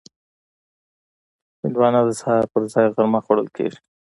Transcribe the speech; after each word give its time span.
هندوانه 1.61 1.99
د 2.05 2.09
سهار 2.19 2.43
پر 2.51 2.61
ځای 2.73 2.85
غرمه 2.95 3.19
خوړل 3.25 3.47
کېږي. 3.57 3.79